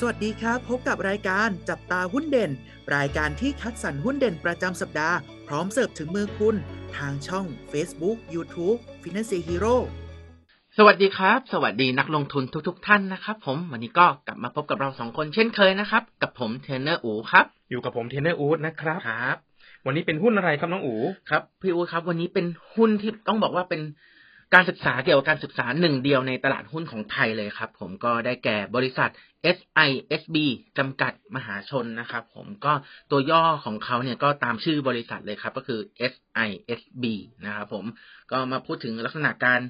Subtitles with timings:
[0.00, 2.50] สวัสดีครับ พบกับรายการจับตาหุ้นเด่น
[2.96, 6.56] รายการที่คัดสรรหุ้นเด่นประจำสัปดาห์ พร้อมเสิร์ฟถึงมือคุณ
[6.96, 9.76] ทางช่อง Facebook YouTube Finance Hero
[10.76, 19.36] สวัสดีครับ สวัสดีนักลงทุนทุกๆท่านนะครับผมวันนี้ก็กลับมาพบกับเราสองคนเช่นเคยนะครับ กับผมเทรนเนอร์อูครับ อยู่กับผมเทรนเนอร์อู๊ดนะครับครับ
[19.86, 20.94] วันนี้เป็นหุ้นอะไรครับน้องอู
[21.30, 23.80] ครับพี่อูครับ วันนี้เป็นหุ้นที่ต้องบอกว่าเป็น
[24.54, 29.10] การศึกษาเกี่ยวกับการศึกษาหนึ่งเดียวในตลาดหุ้นของไทยเลยครับ ผมก็ได้แก่บริษัท
[29.56, 30.36] SISB
[30.78, 32.72] จำกัดมหาชนนะครับ ผมก็
[33.10, 35.80] ตัวย่อของเขาเนี่ยก็ตามชื่อบริษัทเลยครับ ก็คือ
[36.12, 37.04] SISB
[37.44, 37.84] นะครับผม
[38.30, 39.60] ก็มาพูดถึงลักษณะการ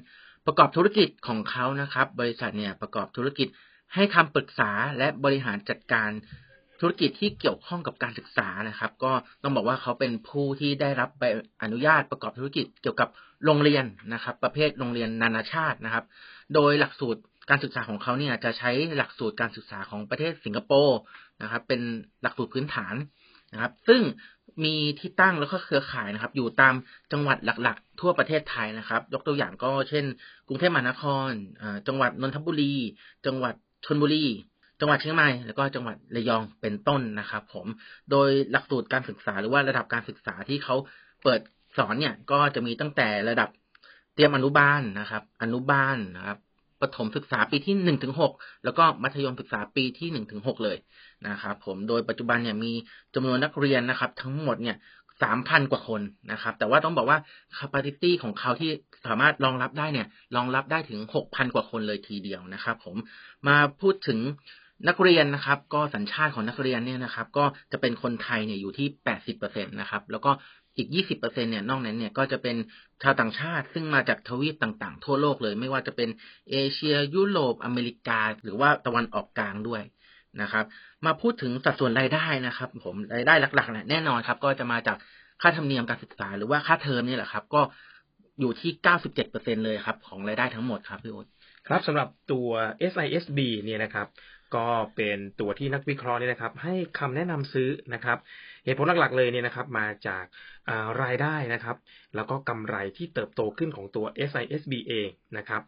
[0.45, 3.47] ประกอบธุรกิจของเขานะครับ บริษัทเนี่ยประกอบธุรกิจ
[3.93, 6.09] ให้คำปรึกษาและบริหารจัดการ
[6.79, 9.11] ธุรกิจที่เกี่ยวข้องกับการศึกษานะครับ ก็
[9.43, 11.23] ต้องบอกว่าเขาเป็นผู้ที่ได้รับใบ
[11.63, 13.09] อนุญาตประกอบธุรกิจเกี่ยวกับ
[13.45, 16.05] โรงเรียนนะครับ ประเภทโรงเรียนนานาชาตินะครับ
[16.53, 20.99] โดยหลักสูตรการศึกษาของเขาเนี่ยจะใช้หลักสูตรการศึกษาของประเทศสิงคโปร์
[21.41, 21.81] นะครับ เป็น
[22.21, 22.95] หลักสูตรพื้นฐาน
[23.53, 24.01] นะครับ ซึ่ง
[24.63, 26.75] มีที่ตั้งแล้วก็เครือข่ายนะครับ อยู่ตาม
[27.11, 30.05] จังหวัดหลักๆ ทั่วประเทศไทยนะครับ ยกตัวอย่างก็เช่น
[30.47, 31.29] กรุงเทพมหานคร
[31.87, 32.75] จังหวัดนนทบุรี
[33.25, 33.55] จังหวัด
[33.85, 34.25] ชลบุรี
[34.79, 37.67] จังหวัดเชียงใหม่แล้วก็จังหวัดระยองเป็นต้นนะครับ ผม
[38.11, 40.75] โดยหลักสูตรการศึกษาหรือว่าระดับการศึกษาที่เขา
[41.23, 41.39] เปิด
[41.77, 43.49] สอนเนี่ยก็จะมีตั้งแต่ระดับ
[44.15, 46.37] เตรียมอนุบาลนะครับ อนุบาลนะครับ
[46.81, 50.77] ประถมศึกษาปีที่หนึ่งถึงหกแล้วก็มัธยมศึกษาปีที่หนึ่งถึงหกเลย
[51.27, 52.71] นะครับผมโดยปัจจุบันเนี่ยมี
[53.15, 54.77] จำนวนนักเรียนนะครับ ทั้งหมดเนี่ย
[55.23, 57.19] สามพันกว่าคนนะครับ แต่ว่าต้องบอกว่า
[57.57, 58.71] capacity ของเขาที่
[59.05, 62.95] สามารถรองรับได้เนี่ย รองรับได้ถึงหกพันกว่าคนเลยทีเดียวนะครับ ผม
[63.47, 64.19] มาพูดถึง
[64.87, 70.31] นักเรียนนะครับ ก็สัญชาติของนักเรียนเนี่ยนะครับ ก็จะเป็นคนไทยเนี่ยอยู่ที่แปดสิบเปอร์เซ็นตนะครับ แล้วก็
[70.77, 72.55] อีก 20%เนี่ย นอกนั้นเนี่ย ก็จะเป็น
[73.03, 76.09] ชาวต่างชาติ ซึ่งมาจากทวีปต่างๆ ทั่วโลกเลย ไม่ว่าจะเป็น
[76.51, 79.81] เอเชีย ยุโรป อเมริกา หรือว่าตะวันออกกลางด้วย
[80.41, 80.65] นะครับ
[81.05, 84.97] มาพูดถึงสัดส่วนรายได้นะครับ ผม รายได้หลักๆเนี่ยแน่นอนครับ ก็จะมาจาก
[85.41, 87.61] ค่าธรรมเนียมการศึกษา หรือว่าค่าเทอมนี่แหละครับ ก็
[88.39, 88.71] อยู่ที่
[89.17, 91.27] 97%เลยครับ ของรายได้ทั้งหมดครับพี่โอ๊ต
[91.69, 92.49] ครับสำหรับตัว
[92.91, 94.07] SISB เนี่ยนะครับ
[94.55, 98.17] ก็เป็นตัวที่นักวิเคราะห์เนี่ยนะครับ ให้คำแนะนำซื้อนะครับ
[98.65, 101.77] เหตุผลหลักๆเลยเนี่ยนะครับ มาจาการายได้นะครับ
[102.15, 105.61] แล้วก็กำไรที่เติบโตขึ้นของตัว SISB เองนะครับ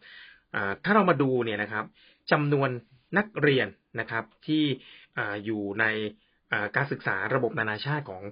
[0.84, 1.84] ถ้าเรามาดูเนี่ยนะครับ
[2.32, 2.70] จำนวน
[3.18, 3.68] นักเรียน
[4.00, 4.64] นะครับที่
[5.18, 5.84] ออยู่ใน
[6.76, 8.22] การศึกษาระบบนานาชาติของ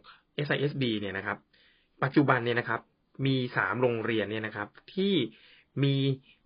[0.47, 1.39] SISB เนี่ยนะครับ
[2.03, 2.81] ปัจจุบันเนี่ยนะครับ
[3.27, 5.15] มีสามโรงเรียนเนี่ยนะครับที่
[5.83, 5.95] มี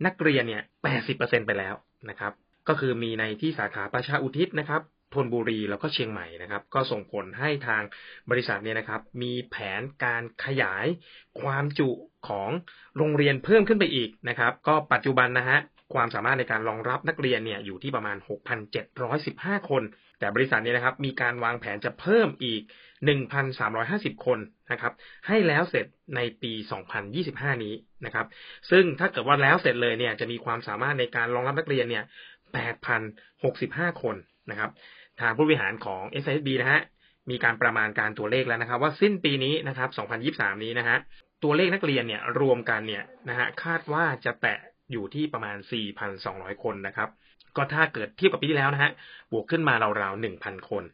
[0.06, 1.74] นักเรียนเนี่ยแปดสิบเปอร์เซ็นไปแล้ว
[2.10, 2.32] นะครับ
[2.68, 4.82] ก็คือมีในที่สาขาประชาอุทิศนะครับ
[5.14, 7.82] ธนบุรีแล้วก็เชียงใหม่นะครับ ก็ส่งผลให้ทาง
[8.30, 10.86] บริษัทเนี่ยนะครับ มีแผนการขยาย
[11.40, 11.90] ความจุ
[12.28, 12.50] ของ
[12.96, 15.58] โรงเรียนเพิ่มขึ้นไปอีกนะครับ ก็ปัจจุบันนะฮะ
[15.94, 18.16] ความสามารถในการรองรับนักเรียนเนี่ยอยู่ที่ประมาณ
[18.92, 19.82] 6,715 คน
[20.18, 22.62] แต่บริษัทนี่ยนะครับมีการวางแผนจะเพิ่มอีก
[23.42, 24.38] 1,350 คน
[24.72, 24.92] นะครับ
[25.26, 25.86] ให้แล้วเสร็จ
[26.16, 26.52] ในปี
[27.08, 27.74] 2025 นี้
[28.04, 28.26] นะครับ
[28.70, 32.04] ซึ่งถ้าเกิดว่าแล้วเสร็จเลยเนี่ยจะมีความสามารถในการรองรับนักเรียนเนี่ย
[33.22, 34.16] 8,065 คน
[34.50, 34.70] นะครับ
[35.20, 36.80] ทางผู้บริหารของ SISB นะฮะ
[37.30, 39.90] มีการประมาณการตัวเลขแล้วนะครับ ว่าสิ้นปีนี้นะครับ
[40.56, 40.96] 2023 นี้นะฮะ
[41.42, 44.58] ตัวเลขนักเรียนเนี่ยรวมกันเนี่ยนะฮะคาดว่าจะแตะ
[44.92, 45.56] อยู่ที่ประมาณ
[46.10, 47.08] 4,200 คนนะครับ
[47.56, 48.90] ก็ถ้าเกิดเทียบกับปีที่แล้วนะฮะ
[49.32, 50.84] บวกขึ้นมาราวๆ 1,000 คน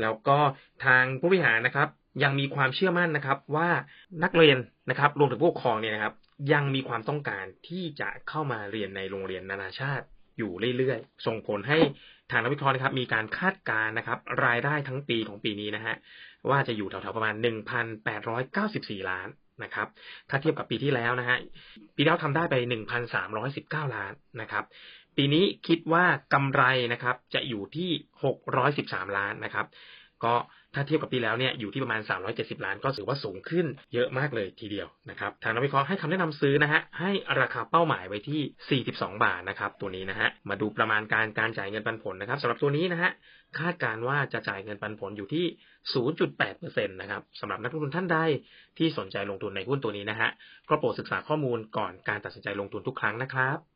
[0.00, 0.38] แล้วก็
[0.84, 1.88] ทางผู้บริหารนะครับ
[2.22, 3.68] ยังมีความเชื่อมั่นนะครับว่า
[4.22, 4.58] นักเรียน
[4.90, 6.14] นะครับรวมถึงผู้ปกครองเนี่ยนะครับ
[6.52, 10.04] ยังมีความต้องการที่จะเข้ามาเรียนในโรงเรียนนานาชาติ
[10.38, 11.78] อยู่เรื่อยๆ ส่งผลให้
[12.30, 15.94] ทางนักวิเคราะห์นะครับ มีการคาดการณ์นะครับ รายได้ทั้งปีของปีนี้นะฮะ
[16.50, 17.34] ว่าจะอยู่แถวๆประมาณ
[18.22, 19.28] 1,894 ล้าน
[19.64, 19.88] นะครับ
[20.30, 21.38] ถ้าเทียบกับปีที่แล้วนะฮะ
[21.94, 22.54] ปีที่แล้วทำได้ไป
[23.24, 24.64] 1,319 ล้านนะครับ
[25.16, 26.62] ปีนี้คิดว่ากำไร
[26.92, 27.90] นะครับจะอยู่ที่
[28.52, 29.66] 613 ล้านนะครับ
[30.24, 30.34] ก็
[30.74, 32.00] ถ้าเทียบกับปีแล้วเนี่ยอยู่ที่ประมาณ
[32.32, 37.10] 370 ล้าน ก็ถือว่าสูงขึ้นเยอะมากเลยทีเดียวนะครับทางนักวิเคราะห์ให้คำแนะนำซื้อนะฮะให้
[37.40, 43.10] ราคาเป้าหมายไว้ที่ 42 บาทนะครับตัวนี้นะฮะมาดูประมาณการการจ่ายเงินปันผลนะครับสำหรับตัวนี้นะฮะ
[43.58, 45.44] คาดการว่าจะจ่ายเงินปันผลอยู่ที่
[46.16, 48.18] 0.8%นะครับสำหรับนักลงทุนท่านใด
[48.78, 50.30] ที่สนใจลงทุนในหุ้นตัวนี้นะฮะ
[50.68, 53.75] ก็โปรดศึกษาข้อมูลก่อนการตัดสินใจลงทุนทุกครั้งนะครับ